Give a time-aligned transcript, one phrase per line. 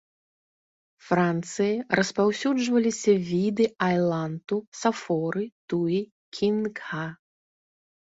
[1.09, 6.05] Францыі распаўсюджваліся віды айланту, сафоры, туі,
[6.43, 7.09] гінкга.